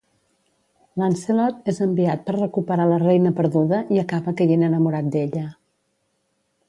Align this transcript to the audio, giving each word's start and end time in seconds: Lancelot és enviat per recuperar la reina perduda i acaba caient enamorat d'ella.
Lancelot 1.01 1.69
és 1.73 1.81
enviat 1.85 2.23
per 2.29 2.35
recuperar 2.37 2.87
la 2.93 2.99
reina 3.03 3.35
perduda 3.41 3.83
i 3.97 4.01
acaba 4.05 4.35
caient 4.41 4.65
enamorat 4.71 5.13
d'ella. 5.17 5.45